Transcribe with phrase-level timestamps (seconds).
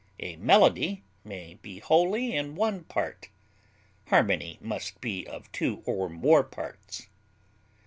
[0.19, 3.29] A melody may be wholly in one part;
[4.07, 7.05] harmony must be of two or more parts.